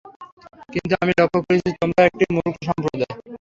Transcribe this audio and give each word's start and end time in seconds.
কিন্তু 0.73 0.93
আমি 1.01 1.11
লক্ষ্য 1.19 1.39
করছি, 1.47 1.69
তোমরা 1.81 2.01
একটি 2.05 2.25
মূর্খ 2.35 2.55
সম্প্রদায়। 2.67 3.13